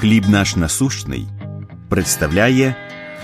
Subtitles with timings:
[0.00, 1.26] Хліб наш насущний
[1.88, 2.74] представляє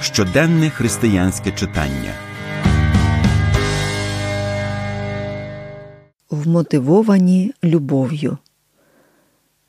[0.01, 2.13] щоденне християнське читання.
[6.31, 8.39] Вмотивовані любов'ю.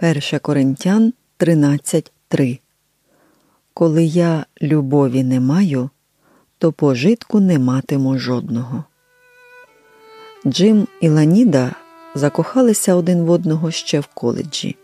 [0.02, 2.60] 1 Коринтян 13.3
[3.74, 5.90] Коли я любові не маю,
[6.58, 8.84] то пожитку не матиму жодного.
[10.46, 11.72] Джим і Ланіда
[12.16, 14.76] закохалися один в одного ще в коледжі.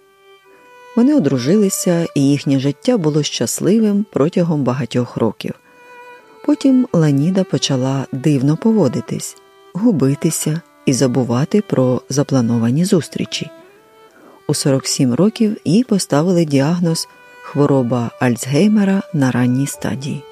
[0.96, 5.54] Вони одружилися, і їхнє життя було щасливим протягом багатьох років.
[6.46, 9.38] Потім Ланіда почала дивно поводитись,
[9.74, 13.50] губитися і забувати про заплановані зустрічі.
[14.48, 17.08] У 47 років їй поставили діагноз
[17.44, 20.24] хвороба Альцгеймера на ранній стадії.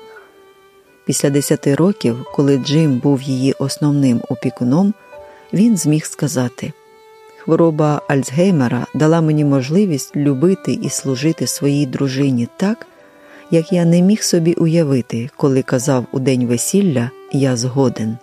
[1.06, 4.94] Після 10 років, коли Джим був її основним опікуном,
[5.54, 6.74] він зміг сказати
[7.50, 12.88] Хвороба Альцгеймера дала мені можливість любити і служити своїй дружині так,
[13.52, 18.18] як я не міг собі уявити, коли казав у день весілля Я згоден.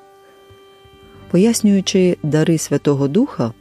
[1.31, 3.53] Пояснюючи дари Святого Духа,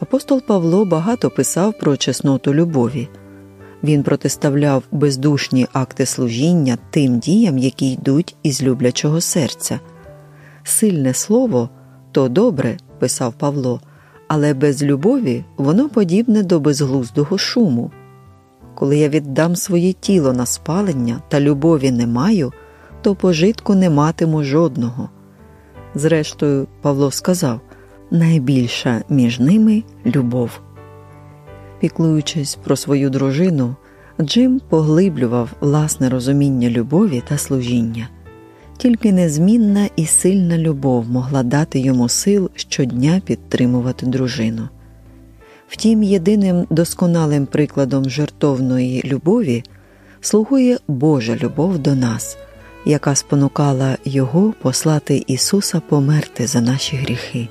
[0.00, 3.08] апостол Павло багато писав про чесноту любові.
[3.82, 9.80] Він протиставляв бездушні акти служіння тим діям, які йдуть із люблячого серця.
[10.64, 11.70] Сильне слово
[12.12, 13.80] то добре, писав Павло
[14.34, 17.90] але без любові воно подібне до безглуздого шуму.
[18.74, 22.52] Коли я віддам своє тіло на спалення та любові не маю,
[23.02, 25.08] то пожитку не матиму жодного.
[25.94, 27.60] Зрештою, Павло сказав
[28.10, 30.60] найбільша між ними любов.
[31.80, 33.76] Піклуючись про свою дружину,
[34.20, 38.08] Джим поглиблював власне розуміння любові та служіння.
[38.76, 44.68] Тільки незмінна і сильна любов могла дати йому сил щодня підтримувати дружину.
[45.68, 49.64] Втім, єдиним досконалим прикладом жертовної любові
[50.20, 52.36] слугує Божа любов до нас,
[52.86, 57.48] яка спонукала Його послати Ісуса померти за наші гріхи.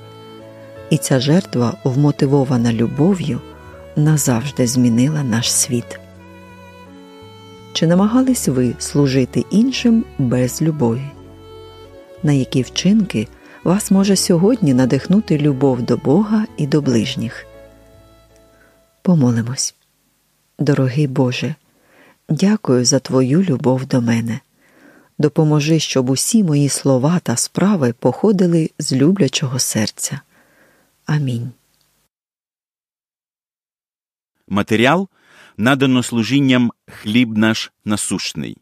[0.90, 3.40] І ця жертва, вмотивована любов'ю,
[3.96, 6.00] назавжди змінила наш світ.
[7.72, 11.13] Чи намагались ви служити іншим без любові?
[12.24, 13.28] На які вчинки
[13.64, 17.46] вас може сьогодні надихнути любов до Бога і до ближніх?
[19.02, 19.74] Помолимось.
[20.58, 21.54] Дорогий Боже,
[22.28, 24.40] дякую за Твою любов до мене.
[25.18, 30.20] Допоможи, щоб усі мої слова та справи походили з люблячого серця.
[31.06, 31.52] Амінь.
[34.48, 35.08] Матеріал
[35.56, 38.56] надано служінням хліб наш насущний.